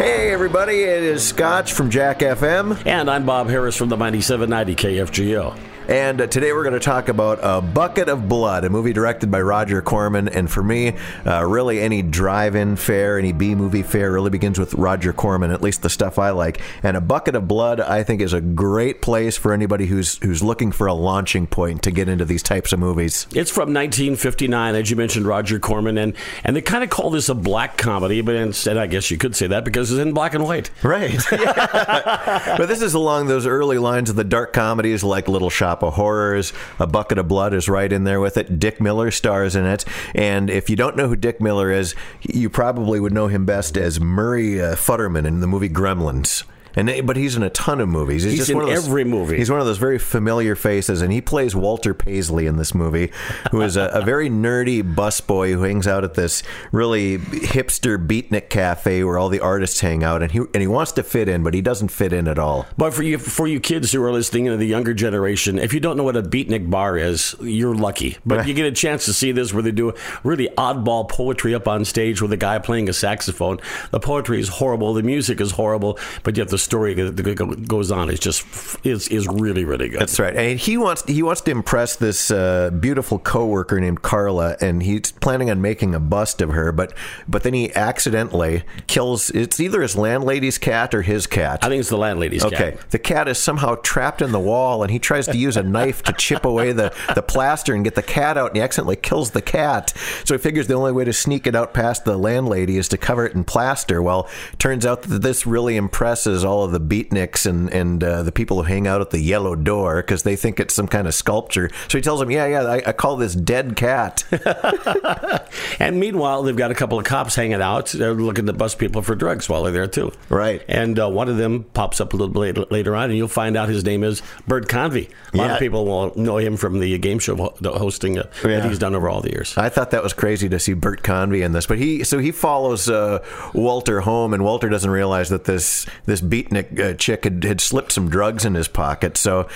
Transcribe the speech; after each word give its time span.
Hey, 0.00 0.32
everybody, 0.32 0.80
it 0.80 1.02
is 1.02 1.28
Scotch 1.28 1.74
from 1.74 1.90
Jack 1.90 2.20
FM. 2.20 2.86
And 2.86 3.10
I'm 3.10 3.26
Bob 3.26 3.50
Harris 3.50 3.76
from 3.76 3.90
the 3.90 3.98
9790 3.98 4.74
KFGO. 4.74 5.69
And 5.90 6.20
uh, 6.20 6.28
today 6.28 6.52
we're 6.52 6.62
going 6.62 6.74
to 6.74 6.78
talk 6.78 7.08
about 7.08 7.40
A 7.42 7.60
Bucket 7.60 8.08
of 8.08 8.28
Blood, 8.28 8.64
a 8.64 8.70
movie 8.70 8.92
directed 8.92 9.28
by 9.28 9.40
Roger 9.40 9.82
Corman. 9.82 10.28
And 10.28 10.48
for 10.48 10.62
me, 10.62 10.94
uh, 11.26 11.44
really 11.44 11.80
any 11.80 12.00
drive 12.00 12.54
in 12.54 12.76
fare, 12.76 13.18
any 13.18 13.32
B 13.32 13.56
movie 13.56 13.82
fare 13.82 14.12
really 14.12 14.30
begins 14.30 14.56
with 14.56 14.72
Roger 14.74 15.12
Corman, 15.12 15.50
at 15.50 15.60
least 15.60 15.82
the 15.82 15.90
stuff 15.90 16.16
I 16.16 16.30
like. 16.30 16.60
And 16.84 16.96
A 16.96 17.00
Bucket 17.00 17.34
of 17.34 17.48
Blood, 17.48 17.80
I 17.80 18.04
think, 18.04 18.20
is 18.20 18.32
a 18.32 18.40
great 18.40 19.02
place 19.02 19.36
for 19.36 19.52
anybody 19.52 19.86
who's 19.86 20.18
who's 20.18 20.44
looking 20.44 20.70
for 20.70 20.86
a 20.86 20.94
launching 20.94 21.48
point 21.48 21.82
to 21.82 21.90
get 21.90 22.08
into 22.08 22.24
these 22.24 22.44
types 22.44 22.72
of 22.72 22.78
movies. 22.78 23.26
It's 23.34 23.50
from 23.50 23.74
1959, 23.74 24.76
as 24.76 24.90
you 24.90 24.96
mentioned, 24.96 25.26
Roger 25.26 25.58
Corman. 25.58 25.98
And, 25.98 26.14
and 26.44 26.54
they 26.54 26.62
kind 26.62 26.84
of 26.84 26.90
call 26.90 27.10
this 27.10 27.28
a 27.28 27.34
black 27.34 27.76
comedy, 27.78 28.20
but 28.20 28.36
instead, 28.36 28.76
I 28.76 28.86
guess 28.86 29.10
you 29.10 29.18
could 29.18 29.34
say 29.34 29.48
that 29.48 29.64
because 29.64 29.90
it's 29.90 29.98
in 29.98 30.12
black 30.12 30.34
and 30.34 30.44
white. 30.44 30.70
Right. 30.84 31.18
but 31.30 32.66
this 32.66 32.80
is 32.80 32.94
along 32.94 33.26
those 33.26 33.44
early 33.44 33.78
lines 33.78 34.08
of 34.08 34.14
the 34.14 34.22
dark 34.22 34.52
comedies 34.52 35.02
like 35.02 35.26
Little 35.26 35.50
Shop 35.50 35.79
of 35.82 35.94
Horrors. 35.94 36.52
A 36.78 36.86
Bucket 36.86 37.18
of 37.18 37.28
Blood 37.28 37.54
is 37.54 37.68
right 37.68 37.92
in 37.92 38.04
there 38.04 38.20
with 38.20 38.36
it. 38.36 38.58
Dick 38.58 38.80
Miller 38.80 39.10
stars 39.10 39.56
in 39.56 39.66
it. 39.66 39.84
And 40.14 40.50
if 40.50 40.70
you 40.70 40.76
don't 40.76 40.96
know 40.96 41.08
who 41.08 41.16
Dick 41.16 41.40
Miller 41.40 41.70
is, 41.70 41.94
you 42.22 42.50
probably 42.50 43.00
would 43.00 43.12
know 43.12 43.28
him 43.28 43.44
best 43.46 43.76
as 43.76 44.00
Murray 44.00 44.60
uh, 44.60 44.74
Futterman 44.74 45.26
in 45.26 45.40
the 45.40 45.46
movie 45.46 45.68
Gremlins. 45.68 46.44
And 46.74 47.06
but 47.06 47.16
he's 47.16 47.36
in 47.36 47.42
a 47.42 47.50
ton 47.50 47.80
of 47.80 47.88
movies. 47.88 48.22
He's, 48.22 48.32
he's 48.32 48.40
just 48.40 48.50
in 48.50 48.58
those, 48.58 48.86
every 48.86 49.04
movie. 49.04 49.36
He's 49.36 49.50
one 49.50 49.60
of 49.60 49.66
those 49.66 49.78
very 49.78 49.98
familiar 49.98 50.54
faces, 50.54 51.02
and 51.02 51.12
he 51.12 51.20
plays 51.20 51.54
Walter 51.54 51.94
Paisley 51.94 52.46
in 52.46 52.56
this 52.56 52.74
movie, 52.74 53.10
who 53.50 53.62
is 53.62 53.76
a, 53.76 53.86
a 53.92 54.02
very 54.02 54.28
nerdy 54.28 54.82
busboy 54.82 55.52
who 55.52 55.62
hangs 55.62 55.86
out 55.86 56.04
at 56.04 56.14
this 56.14 56.42
really 56.72 57.18
hipster 57.18 58.04
beatnik 58.04 58.48
cafe 58.48 59.02
where 59.04 59.18
all 59.18 59.28
the 59.28 59.40
artists 59.40 59.80
hang 59.80 60.04
out, 60.04 60.22
and 60.22 60.32
he 60.32 60.38
and 60.38 60.56
he 60.56 60.66
wants 60.66 60.92
to 60.92 61.02
fit 61.02 61.28
in, 61.28 61.42
but 61.42 61.54
he 61.54 61.60
doesn't 61.60 61.88
fit 61.88 62.12
in 62.12 62.28
at 62.28 62.38
all. 62.38 62.66
But 62.76 62.94
for 62.94 63.02
you, 63.02 63.18
for 63.18 63.46
you 63.46 63.60
kids 63.60 63.92
who 63.92 64.02
are 64.02 64.12
listening 64.12 64.46
to 64.46 64.56
the 64.56 64.66
younger 64.66 64.94
generation, 64.94 65.58
if 65.58 65.72
you 65.72 65.80
don't 65.80 65.96
know 65.96 66.04
what 66.04 66.16
a 66.16 66.22
beatnik 66.22 66.70
bar 66.70 66.96
is, 66.96 67.34
you're 67.40 67.74
lucky. 67.74 68.18
But 68.24 68.46
you 68.48 68.54
get 68.54 68.66
a 68.66 68.72
chance 68.72 69.04
to 69.06 69.12
see 69.12 69.32
this 69.32 69.52
where 69.52 69.62
they 69.62 69.72
do 69.72 69.92
really 70.22 70.48
oddball 70.56 71.08
poetry 71.08 71.54
up 71.54 71.66
on 71.66 71.84
stage 71.84 72.22
with 72.22 72.32
a 72.32 72.36
guy 72.36 72.58
playing 72.58 72.88
a 72.88 72.92
saxophone. 72.92 73.58
The 73.90 74.00
poetry 74.00 74.40
is 74.40 74.48
horrible, 74.48 74.94
the 74.94 75.02
music 75.02 75.40
is 75.40 75.52
horrible, 75.52 75.98
but 76.22 76.36
you 76.36 76.42
have 76.42 76.50
to 76.50 76.58
story 76.60 76.94
that 76.94 77.66
goes 77.66 77.90
on 77.90 78.10
is 78.10 78.20
just 78.20 78.44
is 78.84 79.08
is 79.08 79.26
really 79.28 79.64
really 79.64 79.88
good. 79.88 80.00
That's 80.00 80.18
right. 80.18 80.34
And 80.34 80.58
he 80.58 80.76
wants 80.76 81.04
he 81.04 81.22
wants 81.22 81.40
to 81.42 81.50
impress 81.50 81.96
this 81.96 82.30
uh, 82.30 82.70
beautiful 82.70 83.18
coworker 83.18 83.80
named 83.80 84.02
Carla, 84.02 84.56
and 84.60 84.82
he's 84.82 85.12
planning 85.12 85.50
on 85.50 85.60
making 85.60 85.94
a 85.94 86.00
bust 86.00 86.40
of 86.40 86.50
her. 86.50 86.72
But 86.72 86.94
but 87.28 87.42
then 87.42 87.54
he 87.54 87.74
accidentally 87.74 88.64
kills. 88.86 89.30
It's 89.30 89.60
either 89.60 89.82
his 89.82 89.96
landlady's 89.96 90.58
cat 90.58 90.94
or 90.94 91.02
his 91.02 91.26
cat. 91.26 91.60
I 91.62 91.68
think 91.68 91.80
it's 91.80 91.88
the 91.88 91.98
landlady's 91.98 92.44
okay. 92.44 92.56
cat. 92.56 92.74
Okay. 92.74 92.82
The 92.90 92.98
cat 92.98 93.28
is 93.28 93.38
somehow 93.38 93.76
trapped 93.76 94.22
in 94.22 94.32
the 94.32 94.40
wall, 94.40 94.82
and 94.82 94.90
he 94.90 94.98
tries 94.98 95.26
to 95.26 95.36
use 95.36 95.56
a 95.56 95.62
knife 95.62 96.02
to 96.04 96.12
chip 96.12 96.44
away 96.44 96.72
the 96.72 96.94
the 97.14 97.22
plaster 97.22 97.74
and 97.74 97.84
get 97.84 97.94
the 97.94 98.02
cat 98.02 98.36
out, 98.36 98.48
and 98.48 98.56
he 98.56 98.62
accidentally 98.62 98.96
kills 98.96 99.30
the 99.30 99.42
cat. 99.42 99.92
So 100.24 100.34
he 100.34 100.38
figures 100.38 100.66
the 100.66 100.74
only 100.74 100.92
way 100.92 101.04
to 101.04 101.12
sneak 101.12 101.46
it 101.46 101.54
out 101.54 101.74
past 101.74 102.04
the 102.04 102.16
landlady 102.16 102.76
is 102.76 102.88
to 102.88 102.98
cover 102.98 103.26
it 103.26 103.34
in 103.34 103.44
plaster. 103.44 104.02
Well, 104.02 104.28
turns 104.58 104.86
out 104.86 105.02
that 105.02 105.22
this 105.22 105.46
really 105.46 105.76
impresses 105.76 106.44
all 106.50 106.64
of 106.64 106.72
the 106.72 106.80
beatniks 106.80 107.46
and 107.46 107.72
and 107.72 108.02
uh, 108.02 108.22
the 108.22 108.32
people 108.32 108.56
who 108.58 108.62
hang 108.64 108.86
out 108.86 109.00
at 109.00 109.10
the 109.10 109.20
yellow 109.20 109.54
door 109.54 110.02
because 110.02 110.24
they 110.24 110.36
think 110.36 110.58
it's 110.58 110.74
some 110.74 110.88
kind 110.88 111.06
of 111.06 111.14
sculpture. 111.14 111.70
So 111.88 111.96
he 111.96 112.02
tells 112.02 112.20
them, 112.20 112.30
"Yeah, 112.30 112.46
yeah, 112.46 112.62
I, 112.62 112.82
I 112.86 112.92
call 112.92 113.16
this 113.16 113.34
dead 113.34 113.76
cat." 113.76 114.24
and 115.78 116.00
meanwhile, 116.00 116.42
they've 116.42 116.56
got 116.56 116.70
a 116.70 116.74
couple 116.74 116.98
of 116.98 117.04
cops 117.04 117.34
hanging 117.36 117.62
out. 117.62 117.86
They're 117.86 118.14
looking 118.14 118.46
to 118.46 118.52
bust 118.52 118.78
people 118.78 119.02
for 119.02 119.14
drugs 119.14 119.48
while 119.48 119.62
they're 119.62 119.72
there 119.72 119.86
too. 119.86 120.12
Right. 120.28 120.62
And 120.68 120.98
uh, 120.98 121.08
one 121.08 121.28
of 121.28 121.36
them 121.36 121.64
pops 121.72 122.00
up 122.00 122.12
a 122.12 122.16
little 122.16 122.34
bit 122.34 122.70
later 122.72 122.96
on, 122.96 123.10
and 123.10 123.16
you'll 123.16 123.28
find 123.28 123.56
out 123.56 123.68
his 123.68 123.84
name 123.84 124.02
is 124.02 124.22
Bert 124.46 124.68
Convy. 124.68 125.08
A 125.32 125.36
lot 125.36 125.46
yeah. 125.46 125.52
of 125.54 125.58
people 125.60 125.86
will 125.86 126.12
know 126.16 126.38
him 126.38 126.56
from 126.56 126.80
the 126.80 126.98
game 126.98 127.18
show 127.18 127.36
hosting 127.36 128.18
uh, 128.18 128.28
yeah. 128.42 128.60
that 128.60 128.68
he's 128.68 128.78
done 128.78 128.94
over 128.94 129.08
all 129.08 129.20
the 129.20 129.30
years. 129.30 129.56
I 129.56 129.68
thought 129.68 129.92
that 129.92 130.02
was 130.02 130.12
crazy 130.12 130.48
to 130.48 130.58
see 130.58 130.74
Bert 130.74 131.02
Convy 131.02 131.42
in 131.42 131.52
this, 131.52 131.66
but 131.66 131.78
he 131.78 132.04
so 132.04 132.18
he 132.18 132.32
follows 132.32 132.88
uh, 132.88 133.24
Walter 133.54 134.00
home, 134.00 134.34
and 134.34 134.42
Walter 134.42 134.68
doesn't 134.68 134.90
realize 134.90 135.28
that 135.28 135.44
this 135.44 135.86
this 136.06 136.20
beatnik 136.42 136.78
uh, 136.78 136.94
chick 136.94 137.24
had, 137.24 137.44
had 137.44 137.60
slipped 137.60 137.92
some 137.92 138.08
drugs 138.08 138.44
in 138.44 138.54
his 138.54 138.68
pocket. 138.68 139.16
So 139.16 139.48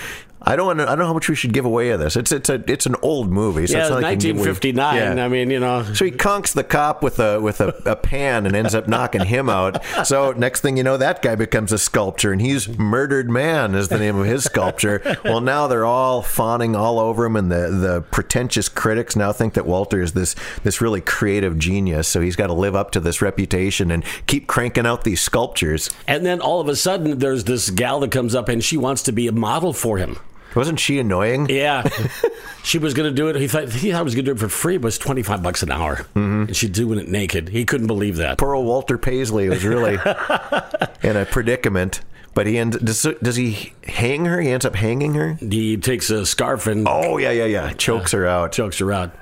I 0.47 0.55
don't. 0.55 0.79
I 0.79 0.85
don't 0.85 0.99
know 0.99 1.07
how 1.07 1.13
much 1.13 1.27
we 1.27 1.35
should 1.35 1.53
give 1.53 1.65
away 1.65 1.89
of 1.89 1.99
this. 1.99 2.15
It's 2.15 2.31
it's 2.31 2.49
a 2.49 2.63
it's 2.67 2.85
an 2.85 2.95
old 3.01 3.31
movie. 3.31 3.65
So 3.65 3.77
yeah, 3.77 3.83
it's 3.83 3.91
like 3.91 4.03
1959. 4.03 4.95
Yeah. 4.95 5.25
I 5.25 5.27
mean, 5.27 5.49
you 5.49 5.59
know. 5.59 5.83
So 5.93 6.05
he 6.05 6.11
conks 6.11 6.53
the 6.53 6.63
cop 6.63 7.01
with 7.01 7.19
a 7.19 7.41
with 7.41 7.61
a, 7.61 7.69
a 7.85 7.95
pan 7.95 8.45
and 8.45 8.55
ends 8.55 8.75
up 8.75 8.87
knocking 8.87 9.25
him 9.25 9.49
out. 9.49 9.83
So 10.05 10.33
next 10.33 10.61
thing 10.61 10.77
you 10.77 10.83
know, 10.83 10.97
that 10.97 11.23
guy 11.23 11.33
becomes 11.35 11.71
a 11.71 11.79
sculpture, 11.79 12.31
and 12.31 12.41
he's 12.41 12.77
Murdered 12.77 13.29
Man 13.29 13.73
is 13.73 13.87
the 13.87 13.97
name 13.97 14.17
of 14.17 14.27
his 14.27 14.43
sculpture. 14.43 15.01
well, 15.23 15.41
now 15.41 15.65
they're 15.65 15.85
all 15.85 16.21
fawning 16.21 16.75
all 16.75 16.99
over 16.99 17.25
him, 17.25 17.35
and 17.35 17.51
the 17.51 17.69
the 17.71 18.01
pretentious 18.11 18.69
critics 18.69 19.15
now 19.15 19.31
think 19.31 19.55
that 19.55 19.65
Walter 19.65 19.99
is 19.99 20.13
this 20.13 20.35
this 20.63 20.79
really 20.79 21.01
creative 21.01 21.57
genius. 21.57 22.07
So 22.07 22.21
he's 22.21 22.35
got 22.35 22.47
to 22.47 22.53
live 22.53 22.75
up 22.75 22.91
to 22.91 22.99
this 22.99 23.19
reputation 23.21 23.89
and 23.89 24.03
keep 24.27 24.45
cranking 24.45 24.85
out 24.85 25.03
these 25.05 25.21
sculptures. 25.21 25.89
And 26.07 26.23
then 26.23 26.39
all 26.39 26.61
of 26.61 26.67
a 26.67 26.75
sudden, 26.75 27.17
there's 27.17 27.45
this 27.45 27.71
gal 27.71 27.99
that 28.01 28.11
comes 28.11 28.35
up, 28.35 28.47
and 28.47 28.63
she 28.63 28.77
wants 28.77 29.01
to 29.03 29.11
be 29.11 29.27
a 29.27 29.31
model 29.31 29.73
for 29.73 29.97
him. 29.97 30.19
Wasn't 30.55 30.79
she 30.79 30.99
annoying? 30.99 31.47
Yeah. 31.49 31.87
she 32.63 32.77
was 32.77 32.93
going 32.93 33.09
to 33.09 33.15
do 33.15 33.27
it. 33.27 33.35
He 33.35 33.47
thought 33.47 33.69
he 33.69 33.91
thought 33.91 33.99
he 33.99 34.03
was 34.03 34.15
going 34.15 34.25
to 34.25 34.31
do 34.31 34.35
it 34.35 34.39
for 34.39 34.49
free, 34.49 34.77
but 34.77 34.85
was 34.85 34.97
25 34.97 35.43
bucks 35.43 35.63
an 35.63 35.71
hour. 35.71 35.97
Mm-hmm. 35.97 36.41
And 36.43 36.55
she's 36.55 36.69
doing 36.69 36.99
it 36.99 37.07
naked. 37.07 37.49
He 37.49 37.65
couldn't 37.65 37.87
believe 37.87 38.17
that. 38.17 38.37
Poor 38.37 38.55
old 38.55 38.65
Walter 38.65 38.97
Paisley 38.97 39.49
was 39.49 39.65
really 39.65 39.93
in 41.03 41.17
a 41.17 41.25
predicament. 41.25 42.01
But 42.33 42.47
he 42.47 42.57
ends, 42.57 42.77
does, 42.77 43.07
does 43.21 43.37
he 43.37 43.73
hang 43.87 44.25
her? 44.25 44.41
He 44.41 44.49
ends 44.49 44.65
up 44.65 44.75
hanging 44.75 45.13
her? 45.13 45.35
He 45.35 45.77
takes 45.77 46.09
a 46.09 46.25
scarf 46.25 46.67
and. 46.67 46.85
Oh, 46.85 47.17
yeah, 47.17 47.31
yeah, 47.31 47.45
yeah. 47.45 47.71
Chokes 47.71 48.13
uh, 48.13 48.17
her 48.17 48.27
out. 48.27 48.51
Chokes 48.51 48.79
her 48.79 48.91
out. 48.91 49.15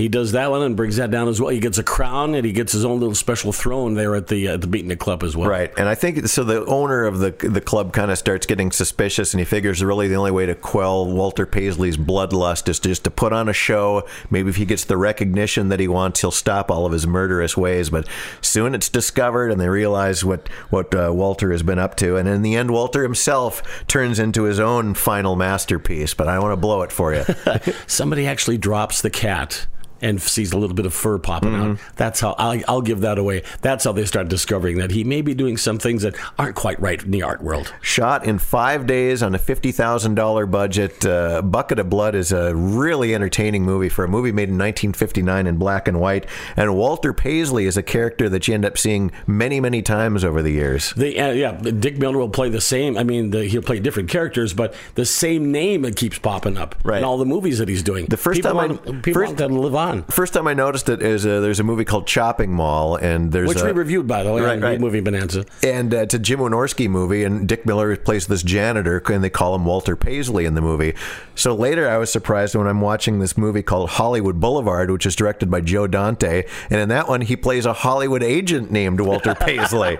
He 0.00 0.08
does 0.08 0.32
that 0.32 0.50
one 0.50 0.62
and 0.62 0.76
brings 0.76 0.96
that 0.96 1.10
down 1.10 1.28
as 1.28 1.40
well. 1.40 1.50
He 1.50 1.60
gets 1.60 1.76
a 1.76 1.82
crown 1.82 2.34
and 2.34 2.46
he 2.46 2.52
gets 2.52 2.72
his 2.72 2.86
own 2.86 3.00
little 3.00 3.14
special 3.14 3.52
throne 3.52 3.94
there 3.94 4.14
at 4.16 4.28
the 4.28 4.48
uh, 4.48 4.56
the 4.56 4.66
Beatnik 4.66 4.98
Club 4.98 5.22
as 5.22 5.36
well. 5.36 5.48
Right, 5.48 5.70
and 5.76 5.88
I 5.88 5.94
think 5.94 6.26
so. 6.26 6.42
The 6.42 6.64
owner 6.64 7.04
of 7.04 7.18
the 7.18 7.32
the 7.32 7.60
club 7.60 7.92
kind 7.92 8.10
of 8.10 8.16
starts 8.16 8.46
getting 8.46 8.72
suspicious, 8.72 9.34
and 9.34 9.38
he 9.40 9.44
figures 9.44 9.84
really 9.84 10.08
the 10.08 10.14
only 10.14 10.30
way 10.30 10.46
to 10.46 10.54
quell 10.54 11.06
Walter 11.06 11.44
Paisley's 11.44 11.98
bloodlust 11.98 12.66
is 12.68 12.80
just 12.80 13.04
to 13.04 13.10
put 13.10 13.34
on 13.34 13.48
a 13.48 13.52
show. 13.52 14.08
Maybe 14.30 14.48
if 14.48 14.56
he 14.56 14.64
gets 14.64 14.84
the 14.84 14.96
recognition 14.96 15.68
that 15.68 15.80
he 15.80 15.88
wants, 15.88 16.22
he'll 16.22 16.30
stop 16.30 16.70
all 16.70 16.86
of 16.86 16.92
his 16.92 17.06
murderous 17.06 17.54
ways. 17.54 17.90
But 17.90 18.08
soon 18.40 18.74
it's 18.74 18.88
discovered, 18.88 19.52
and 19.52 19.60
they 19.60 19.68
realize 19.68 20.24
what 20.24 20.48
what 20.70 20.94
uh, 20.94 21.12
Walter 21.12 21.52
has 21.52 21.62
been 21.62 21.78
up 21.78 21.94
to. 21.96 22.16
And 22.16 22.26
in 22.26 22.40
the 22.40 22.56
end, 22.56 22.70
Walter 22.70 23.02
himself 23.02 23.84
turns 23.86 24.18
into 24.18 24.44
his 24.44 24.58
own 24.58 24.94
final 24.94 25.36
masterpiece. 25.36 26.14
But 26.14 26.28
I 26.28 26.34
don't 26.34 26.44
want 26.44 26.52
to 26.54 26.56
blow 26.56 26.80
it 26.80 26.90
for 26.90 27.12
you. 27.12 27.24
Somebody 27.86 28.26
actually 28.26 28.56
drops 28.56 29.02
the 29.02 29.10
cat 29.10 29.66
and 30.00 30.20
sees 30.20 30.52
a 30.52 30.58
little 30.58 30.74
bit 30.74 30.86
of 30.86 30.94
fur 30.94 31.18
popping 31.18 31.50
mm-hmm. 31.50 31.72
out. 31.72 31.78
That's 31.96 32.20
how 32.20 32.34
I'll, 32.38 32.60
I'll, 32.68 32.80
give 32.80 33.00
that 33.00 33.18
away. 33.18 33.42
That's 33.60 33.84
how 33.84 33.92
they 33.92 34.06
start 34.06 34.28
discovering 34.28 34.78
that 34.78 34.90
he 34.90 35.04
may 35.04 35.20
be 35.20 35.34
doing 35.34 35.56
some 35.56 35.78
things 35.78 36.02
that 36.02 36.16
aren't 36.38 36.56
quite 36.56 36.80
right 36.80 37.02
in 37.02 37.10
the 37.10 37.22
art 37.22 37.42
world. 37.42 37.72
Shot 37.82 38.24
in 38.24 38.38
five 38.38 38.86
days 38.86 39.22
on 39.22 39.34
a 39.34 39.38
fifty 39.38 39.72
thousand 39.72 40.14
dollar 40.14 40.46
budget, 40.46 41.04
uh, 41.04 41.42
Bucket 41.42 41.78
of 41.78 41.90
Blood 41.90 42.14
is 42.14 42.32
a 42.32 42.54
really 42.54 43.14
entertaining 43.14 43.64
movie 43.64 43.88
for 43.88 44.04
a 44.04 44.08
movie 44.08 44.32
made 44.32 44.48
in 44.48 44.58
1959 44.58 45.46
in 45.46 45.56
black 45.56 45.88
and 45.88 46.00
white. 46.00 46.26
And 46.56 46.74
Walter 46.74 47.12
Paisley 47.12 47.66
is 47.66 47.76
a 47.76 47.82
character 47.82 48.28
that 48.28 48.48
you 48.48 48.54
end 48.54 48.64
up 48.64 48.78
seeing 48.78 49.12
many, 49.26 49.60
many 49.60 49.82
times 49.82 50.24
over 50.24 50.42
the 50.42 50.52
years. 50.52 50.92
The, 50.94 51.18
uh, 51.18 51.32
yeah, 51.32 51.52
Dick 51.52 51.98
Miller 51.98 52.18
will 52.18 52.28
play 52.28 52.48
the 52.48 52.60
same. 52.60 52.96
I 52.96 53.04
mean, 53.04 53.30
the, 53.30 53.44
he'll 53.44 53.62
play 53.62 53.80
different 53.80 54.08
characters, 54.08 54.54
but 54.54 54.74
the 54.94 55.04
same 55.04 55.52
name 55.52 55.82
that 55.82 55.96
keeps 55.96 56.18
popping 56.18 56.56
up 56.56 56.74
right. 56.84 56.98
in 56.98 57.04
all 57.04 57.18
the 57.18 57.26
movies 57.26 57.58
that 57.58 57.68
he's 57.68 57.82
doing. 57.82 58.06
The 58.06 58.16
first 58.16 58.38
people 58.38 58.52
time 58.52 58.70
want, 58.70 58.88
I 58.88 59.00
people 59.00 59.22
first, 59.22 59.38
want 59.38 59.38
to 59.38 59.48
live 59.48 59.74
on 59.74 59.89
on. 59.90 60.02
First 60.04 60.34
time 60.34 60.46
I 60.46 60.54
noticed 60.54 60.88
it 60.88 61.02
is 61.02 61.26
uh, 61.26 61.40
there's 61.40 61.60
a 61.60 61.64
movie 61.64 61.84
called 61.84 62.06
Chopping 62.06 62.52
Mall, 62.52 62.96
and 62.96 63.32
there's 63.32 63.48
which 63.48 63.60
a, 63.60 63.66
we 63.66 63.72
reviewed 63.72 64.06
by 64.06 64.22
the 64.22 64.32
way, 64.32 64.40
right, 64.40 64.60
right. 64.60 64.80
movie 64.80 65.00
Bonanza, 65.00 65.44
and 65.62 65.92
uh, 65.92 65.98
it's 65.98 66.14
a 66.14 66.18
Jim 66.18 66.40
Wynorski 66.40 66.88
movie, 66.88 67.24
and 67.24 67.48
Dick 67.48 67.66
Miller 67.66 67.96
plays 67.96 68.26
this 68.26 68.42
janitor, 68.42 69.02
and 69.10 69.22
they 69.22 69.30
call 69.30 69.54
him 69.54 69.64
Walter 69.64 69.96
Paisley 69.96 70.44
in 70.44 70.54
the 70.54 70.60
movie. 70.60 70.94
So 71.34 71.54
later, 71.54 71.88
I 71.88 71.98
was 71.98 72.12
surprised 72.12 72.54
when 72.54 72.66
I'm 72.66 72.80
watching 72.80 73.18
this 73.18 73.36
movie 73.36 73.62
called 73.62 73.90
Hollywood 73.90 74.40
Boulevard, 74.40 74.90
which 74.90 75.06
is 75.06 75.16
directed 75.16 75.50
by 75.50 75.60
Joe 75.60 75.86
Dante, 75.86 76.44
and 76.70 76.80
in 76.80 76.88
that 76.90 77.08
one 77.08 77.20
he 77.22 77.36
plays 77.36 77.66
a 77.66 77.72
Hollywood 77.72 78.22
agent 78.22 78.70
named 78.70 79.00
Walter 79.00 79.34
Paisley. 79.40 79.98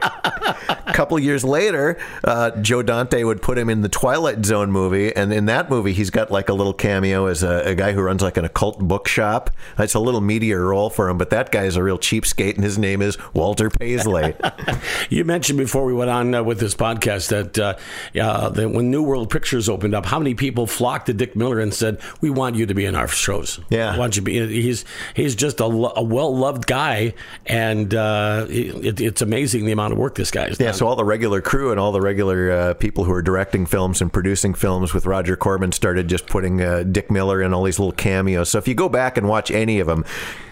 A 0.91 0.93
couple 0.97 1.19
years 1.19 1.45
later, 1.45 1.99
uh, 2.25 2.51
Joe 2.61 2.83
Dante 2.83 3.23
would 3.23 3.43
put 3.43 3.59
him 3.59 3.71
in 3.71 3.83
the 3.83 3.89
Twilight 3.89 4.45
Zone 4.45 4.71
movie, 4.71 5.15
and 5.15 5.33
in 5.33 5.47
that 5.47 5.71
movie, 5.71 5.93
he's 5.93 6.11
got 6.11 6.31
like 6.31 6.49
a 6.49 6.55
little 6.55 6.75
cameo 6.75 7.27
as 7.27 7.43
a, 7.43 7.71
a 7.71 7.75
guy 7.75 7.93
who 7.93 8.03
runs 8.03 8.23
like 8.23 8.37
an 8.37 8.45
occult 8.45 8.79
bookshop. 8.79 9.51
It's 9.79 9.95
a 9.95 10.01
little 10.01 10.21
meteor 10.21 10.67
role 10.67 10.91
for 10.91 11.09
him, 11.09 11.19
but 11.19 11.31
that 11.31 11.51
guy 11.51 11.65
is 11.65 11.77
a 11.77 11.83
real 11.83 11.99
cheapskate, 11.99 12.55
and 12.57 12.65
his 12.65 12.79
name 12.79 13.03
is 13.03 13.17
Walter 13.33 13.71
Paisley. 13.71 14.35
you 15.11 15.25
mentioned 15.25 15.59
before 15.59 15.85
we 15.85 15.95
went 15.95 16.11
on 16.11 16.35
uh, 16.35 16.43
with 16.43 16.61
this 16.61 16.75
podcast 16.75 17.29
that, 17.29 17.59
uh, 17.59 18.51
that 18.51 18.71
when 18.71 18.91
New 18.91 19.03
World 19.03 19.31
Pictures 19.31 19.69
opened 19.69 19.95
up, 19.95 20.07
how 20.07 20.19
many 20.19 20.35
people 20.35 20.67
flocked 20.67 21.07
to 21.07 21.15
Dick 21.15 21.37
Miller 21.37 21.61
and 21.61 21.73
said, 21.73 22.01
"We 22.21 22.31
want 22.31 22.57
you 22.57 22.67
to 22.67 22.75
be 22.75 22.85
in 22.85 22.95
our 22.95 23.09
shows." 23.09 23.61
Yeah, 23.69 23.97
want 23.97 24.17
you 24.17 24.23
to 24.23 24.25
be. 24.25 24.63
He's 24.63 24.85
he's 25.15 25.35
just 25.35 25.61
a, 25.61 25.65
a 25.65 26.03
well 26.03 26.37
loved 26.37 26.67
guy, 26.67 27.15
and 27.47 27.95
uh, 27.95 28.47
it, 28.49 29.01
it's 29.01 29.23
amazing 29.23 29.67
the 29.67 29.73
amount 29.73 29.93
of 29.93 29.99
work 29.99 30.15
this 30.15 30.31
guy's 30.31 30.59
yeah, 30.59 30.67
done. 30.67 30.75
So 30.81 30.87
all 30.87 30.97
the 30.97 31.05
regular 31.05 31.43
crew 31.43 31.73
and 31.73 31.79
all 31.79 31.93
the 31.93 32.01
regular 32.01 32.51
uh, 32.51 32.73
people 32.73 33.05
who 33.05 33.13
are 33.13 33.21
directing 33.21 33.67
films 33.67 34.01
and 34.01 34.11
producing 34.11 34.55
films 34.55 34.95
with 34.95 35.05
Roger 35.05 35.37
Corman 35.37 35.73
started 35.73 36.09
just 36.09 36.27
putting 36.27 36.63
uh, 36.63 36.85
Dick 36.85 37.11
Miller 37.11 37.43
in 37.43 37.53
all 37.53 37.65
these 37.65 37.79
little 37.79 37.93
cameos. 37.93 38.49
So 38.49 38.57
if 38.57 38.67
you 38.67 38.75
go 38.75 38.89
back 38.89 39.19
and 39.19 39.29
watch 39.29 39.51
any 39.51 39.79
of 39.81 39.87
them, 39.87 40.07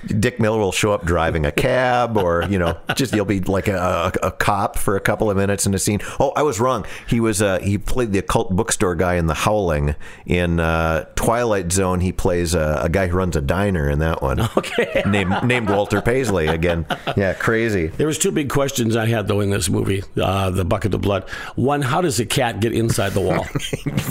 Dick 0.09 0.41
Miller 0.41 0.59
will 0.59 0.73
show 0.73 0.93
up 0.93 1.05
driving 1.05 1.47
a 1.47 1.53
cab, 1.53 2.17
or 2.17 2.45
you 2.49 2.59
know, 2.59 2.79
just 2.95 3.15
you'll 3.15 3.25
be 3.25 3.41
like 3.41 3.69
a, 3.69 4.13
a, 4.23 4.29
a 4.29 4.31
cop 4.33 4.79
for 4.79 4.97
a 4.97 5.01
couple 5.01 5.31
of 5.31 5.37
minutes 5.37 5.67
in 5.67 5.75
a 5.75 5.79
scene. 5.79 6.01
Oh, 6.19 6.33
I 6.35 6.43
was 6.43 6.61
wrong. 6.61 6.87
He 7.09 7.21
was 7.21 7.43
uh, 7.43 7.59
he 7.59 7.79
played 7.79 8.13
the 8.13 8.19
occult 8.19 8.55
bookstore 8.55 8.95
guy 8.95 9.15
in 9.15 9.27
The 9.27 9.35
Howling. 9.35 9.95
In 10.27 10.61
uh, 10.61 11.05
Twilight 11.15 11.73
Zone, 11.73 12.01
he 12.01 12.13
plays 12.13 12.55
a, 12.55 12.81
a, 12.85 12.89
guy 12.89 13.09
who 13.09 13.17
runs 13.17 13.37
a 13.37 13.41
diner 13.41 13.89
in 13.89 13.99
that 13.99 14.23
one. 14.23 14.41
Okay, 14.57 15.03
named 15.07 15.43
named 15.45 15.69
Walter 15.69 16.01
Paisley 16.01 16.47
again. 16.47 16.87
Yeah, 17.17 17.35
crazy. 17.35 17.89
There 17.89 18.07
was 18.07 18.19
two 18.19 18.33
big 18.33 18.49
questions 18.49 18.97
I 18.97 19.07
had 19.07 19.29
though 19.29 19.41
in 19.41 19.51
this 19.51 19.69
movie, 19.69 20.03
uh, 20.21 20.51
The 20.51 20.65
Bucket 20.65 20.95
of 20.95 21.03
Blood. 21.03 21.29
One, 21.55 21.83
how 21.83 22.01
does 22.01 22.19
a 22.19 22.27
cat 22.27 22.61
get 22.61 22.73
inside 22.73 23.11
the 23.11 23.21
wall? 23.21 23.47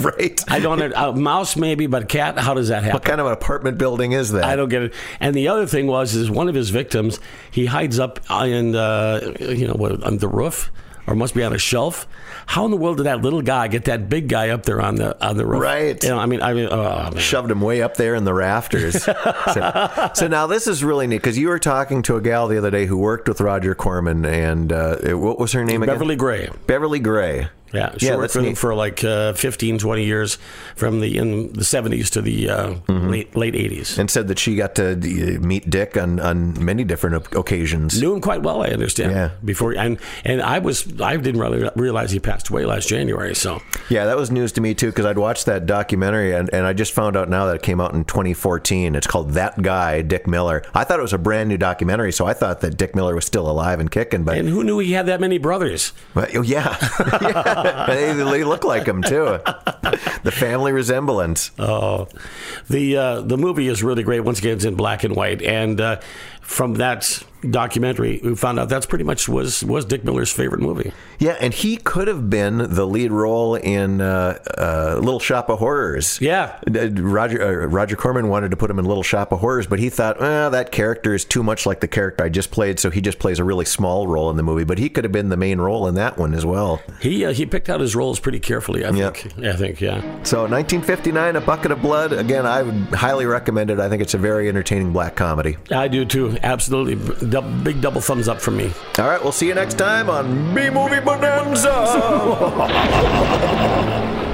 right. 0.00 0.40
I 0.48 0.60
don't. 0.60 0.78
A 0.78 1.12
mouse 1.12 1.56
maybe, 1.56 1.86
but 1.86 2.08
cat. 2.08 2.38
How 2.38 2.54
does 2.54 2.68
that 2.68 2.84
happen? 2.84 2.94
What 2.94 3.04
kind 3.04 3.20
of 3.20 3.26
an 3.26 3.32
apartment 3.32 3.78
building 3.78 4.12
is 4.12 4.32
that? 4.32 4.44
I 4.44 4.54
don't 4.54 4.68
get 4.68 4.82
it. 4.82 4.94
And 5.18 5.34
the 5.34 5.48
other 5.48 5.66
thing 5.66 5.87
was, 5.88 6.14
is 6.14 6.30
one 6.30 6.48
of 6.48 6.54
his 6.54 6.70
victims, 6.70 7.18
he 7.50 7.66
hides 7.66 7.98
up 7.98 8.20
in, 8.30 8.76
uh, 8.76 9.34
you 9.40 9.66
know, 9.66 9.74
what, 9.74 10.02
on 10.04 10.18
the 10.18 10.28
roof 10.28 10.70
or 11.08 11.14
must 11.14 11.34
be 11.34 11.42
on 11.42 11.54
a 11.54 11.58
shelf. 11.58 12.06
How 12.46 12.66
in 12.66 12.70
the 12.70 12.76
world 12.76 12.98
did 12.98 13.04
that 13.04 13.22
little 13.22 13.40
guy 13.40 13.68
get 13.68 13.86
that 13.86 14.08
big 14.08 14.28
guy 14.28 14.50
up 14.50 14.64
there 14.64 14.80
on 14.80 14.96
the 14.96 15.26
on 15.26 15.36
the 15.38 15.46
roof? 15.46 15.62
Right. 15.62 16.02
You 16.02 16.10
know, 16.10 16.18
I 16.18 16.26
mean, 16.26 16.42
I 16.42 16.52
mean, 16.52 16.68
oh, 16.70 17.10
shoved 17.16 17.50
him 17.50 17.62
way 17.62 17.82
up 17.82 17.96
there 17.96 18.14
in 18.14 18.24
the 18.24 18.34
rafters. 18.34 19.02
so, 19.04 20.10
so, 20.14 20.28
now 20.28 20.46
this 20.46 20.66
is 20.66 20.84
really 20.84 21.06
neat 21.06 21.18
because 21.18 21.38
you 21.38 21.48
were 21.48 21.58
talking 21.58 22.02
to 22.02 22.16
a 22.16 22.20
gal 22.20 22.46
the 22.46 22.58
other 22.58 22.70
day 22.70 22.86
who 22.86 22.98
worked 22.98 23.26
with 23.28 23.40
Roger 23.40 23.74
Corman, 23.74 24.24
and 24.26 24.72
uh, 24.72 24.96
what 25.16 25.38
was 25.38 25.52
her 25.52 25.64
name 25.64 25.82
again? 25.82 25.94
Beverly 25.94 26.16
Gray. 26.16 26.50
Beverly 26.66 27.00
Gray. 27.00 27.48
Yeah, 27.72 27.94
she 27.98 28.06
yeah, 28.06 28.16
worked 28.16 28.32
for, 28.32 28.54
for 28.54 28.74
like 28.74 29.04
uh, 29.04 29.32
15, 29.34 29.78
20 29.78 30.04
years 30.04 30.38
from 30.76 31.00
the 31.00 31.18
in 31.18 31.52
the 31.52 31.60
70s 31.60 32.10
to 32.10 32.22
the 32.22 32.48
uh, 32.48 32.68
mm-hmm. 32.68 33.08
late 33.08 33.36
late 33.36 33.54
80s. 33.54 33.98
And 33.98 34.10
said 34.10 34.28
that 34.28 34.38
she 34.38 34.56
got 34.56 34.74
to 34.76 34.96
meet 34.96 35.68
Dick 35.68 35.96
on, 35.96 36.20
on 36.20 36.64
many 36.64 36.84
different 36.84 37.34
occasions. 37.34 38.00
Knew 38.00 38.14
him 38.14 38.20
quite 38.20 38.42
well, 38.42 38.62
I 38.62 38.68
understand. 38.68 39.12
Yeah. 39.12 39.30
Before 39.44 39.72
and 39.72 39.98
and 40.24 40.40
I 40.40 40.58
was 40.58 41.00
I 41.00 41.16
didn't 41.16 41.40
really 41.40 41.68
realize 41.76 42.10
he 42.10 42.20
passed 42.20 42.48
away 42.48 42.64
last 42.64 42.88
January. 42.88 43.34
So 43.34 43.60
yeah, 43.88 44.06
that 44.06 44.16
was 44.16 44.30
news 44.30 44.52
to 44.52 44.60
me 44.60 44.74
too 44.74 44.86
because 44.86 45.04
I'd 45.04 45.18
watched 45.18 45.46
that 45.46 45.66
documentary 45.66 46.34
and, 46.34 46.48
and 46.52 46.66
I 46.66 46.72
just 46.72 46.92
found 46.92 47.16
out 47.16 47.28
now 47.28 47.46
that 47.46 47.56
it 47.56 47.62
came 47.62 47.80
out 47.80 47.94
in 47.94 48.04
2014. 48.04 48.94
It's 48.94 49.06
called 49.06 49.32
That 49.32 49.60
Guy, 49.62 50.02
Dick 50.02 50.26
Miller. 50.26 50.62
I 50.74 50.84
thought 50.84 50.98
it 50.98 51.02
was 51.02 51.12
a 51.12 51.18
brand 51.18 51.48
new 51.48 51.58
documentary, 51.58 52.12
so 52.12 52.26
I 52.26 52.34
thought 52.34 52.60
that 52.60 52.76
Dick 52.76 52.94
Miller 52.94 53.14
was 53.14 53.24
still 53.24 53.50
alive 53.50 53.80
and 53.80 53.90
kicking. 53.90 54.24
But 54.24 54.38
and 54.38 54.48
who 54.48 54.64
knew 54.64 54.78
he 54.78 54.92
had 54.92 55.06
that 55.06 55.20
many 55.20 55.38
brothers? 55.38 55.92
Well, 56.14 56.26
oh, 56.34 56.42
yeah. 56.42 56.76
yeah. 57.22 57.57
they, 57.86 58.12
they 58.12 58.44
look 58.44 58.64
like 58.64 58.86
him 58.86 59.02
too. 59.02 59.38
the 60.22 60.32
family 60.32 60.72
resemblance. 60.72 61.50
Oh, 61.58 62.08
the 62.68 62.96
uh, 62.96 63.20
the 63.22 63.36
movie 63.36 63.68
is 63.68 63.82
really 63.82 64.02
great. 64.02 64.20
Once 64.20 64.38
again, 64.38 64.56
it's 64.56 64.64
in 64.64 64.74
black 64.74 65.04
and 65.04 65.14
white, 65.16 65.42
and 65.42 65.80
uh, 65.80 66.00
from 66.48 66.74
that 66.74 67.22
documentary, 67.48 68.20
we 68.24 68.34
found 68.34 68.58
out 68.58 68.68
that's 68.68 68.86
pretty 68.86 69.04
much 69.04 69.28
was 69.28 69.62
was 69.62 69.84
Dick 69.84 70.02
Miller's 70.02 70.32
favorite 70.32 70.60
movie. 70.60 70.92
Yeah, 71.18 71.36
and 71.40 71.52
he 71.52 71.76
could 71.76 72.08
have 72.08 72.30
been 72.30 72.58
the 72.58 72.86
lead 72.86 73.12
role 73.12 73.54
in 73.54 74.00
uh, 74.00 74.38
uh, 74.56 74.98
Little 75.00 75.20
Shop 75.20 75.50
of 75.50 75.58
Horrors. 75.58 76.20
Yeah, 76.20 76.58
Roger 76.66 77.42
uh, 77.42 77.66
Roger 77.66 77.96
Corman 77.96 78.28
wanted 78.28 78.50
to 78.50 78.56
put 78.56 78.70
him 78.70 78.78
in 78.78 78.86
Little 78.86 79.02
Shop 79.02 79.30
of 79.30 79.40
Horrors, 79.40 79.66
but 79.66 79.78
he 79.78 79.90
thought, 79.90 80.20
well, 80.20 80.50
that 80.50 80.72
character 80.72 81.14
is 81.14 81.24
too 81.24 81.42
much 81.42 81.66
like 81.66 81.80
the 81.80 81.88
character 81.88 82.24
I 82.24 82.30
just 82.30 82.50
played, 82.50 82.80
so 82.80 82.90
he 82.90 83.00
just 83.00 83.18
plays 83.18 83.38
a 83.38 83.44
really 83.44 83.66
small 83.66 84.06
role 84.06 84.30
in 84.30 84.36
the 84.36 84.42
movie. 84.42 84.64
But 84.64 84.78
he 84.78 84.88
could 84.88 85.04
have 85.04 85.12
been 85.12 85.28
the 85.28 85.36
main 85.36 85.60
role 85.60 85.86
in 85.86 85.94
that 85.96 86.16
one 86.18 86.34
as 86.34 86.46
well. 86.46 86.80
He 87.00 87.26
uh, 87.26 87.32
he 87.32 87.44
picked 87.44 87.68
out 87.68 87.80
his 87.80 87.94
roles 87.94 88.18
pretty 88.18 88.40
carefully. 88.40 88.84
I 88.84 88.90
yep. 88.90 89.16
think. 89.16 89.44
I 89.44 89.54
think. 89.54 89.80
Yeah. 89.80 90.00
So 90.24 90.40
1959, 90.42 91.36
A 91.36 91.40
Bucket 91.40 91.72
of 91.72 91.82
Blood. 91.82 92.12
Again, 92.12 92.46
I 92.46 92.62
would 92.62 92.94
highly 92.94 93.26
recommend 93.26 93.70
it. 93.70 93.78
I 93.78 93.88
think 93.88 94.02
it's 94.02 94.14
a 94.14 94.18
very 94.18 94.48
entertaining 94.48 94.92
black 94.92 95.14
comedy. 95.14 95.56
I 95.70 95.88
do 95.88 96.04
too. 96.04 96.37
Absolutely, 96.42 96.94
big 97.62 97.80
double 97.80 98.00
thumbs 98.00 98.28
up 98.28 98.40
from 98.40 98.56
me. 98.56 98.72
All 98.98 99.06
right, 99.06 99.22
we'll 99.22 99.32
see 99.32 99.46
you 99.46 99.54
next 99.54 99.78
time 99.78 100.08
on 100.10 100.54
B 100.54 100.70
Movie 100.70 101.00
Bonanza. 101.00 101.74